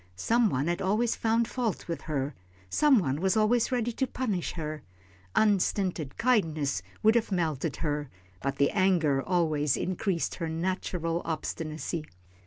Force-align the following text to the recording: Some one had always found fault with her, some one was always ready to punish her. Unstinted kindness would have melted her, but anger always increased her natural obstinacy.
Some 0.15 0.49
one 0.49 0.65
had 0.65 0.81
always 0.81 1.15
found 1.15 1.47
fault 1.47 1.87
with 1.87 2.01
her, 2.09 2.33
some 2.71 2.97
one 2.97 3.21
was 3.21 3.37
always 3.37 3.71
ready 3.71 3.91
to 3.91 4.07
punish 4.07 4.53
her. 4.53 4.81
Unstinted 5.35 6.17
kindness 6.17 6.81
would 7.03 7.13
have 7.13 7.31
melted 7.31 7.75
her, 7.75 8.09
but 8.41 8.59
anger 8.71 9.21
always 9.21 9.77
increased 9.77 10.33
her 10.41 10.49
natural 10.49 11.21
obstinacy. 11.23 12.03